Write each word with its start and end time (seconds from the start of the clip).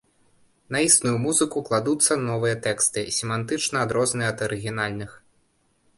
На 0.75 0.79
існую 0.87 1.13
музыку 1.25 1.57
кладуцца 1.67 2.17
новыя 2.23 2.55
тэксты, 2.69 3.01
семантычна 3.19 3.77
адрозныя 3.89 4.27
ад 4.35 4.39
арыгінальных. 4.47 5.11